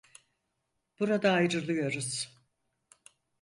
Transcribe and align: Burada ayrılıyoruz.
Burada 0.99 1.31
ayrılıyoruz. 1.31 2.33